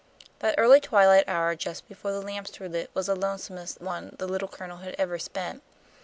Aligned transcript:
That 0.39 0.55
early 0.57 0.79
twilight 0.79 1.25
hour 1.29 1.55
just 1.55 1.87
before 1.87 2.11
the 2.11 2.23
lamps 2.23 2.59
were 2.59 2.67
lit 2.67 2.89
was 2.95 3.05
the 3.05 3.15
lonesomest 3.15 3.79
one 3.81 4.15
the 4.17 4.25
Little 4.27 4.47
Colonel 4.47 4.77
had 4.77 4.95
ever 4.97 5.19
spent. 5.19 5.61